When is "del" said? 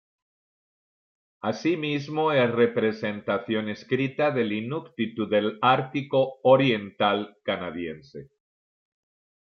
4.31-4.51, 5.29-5.59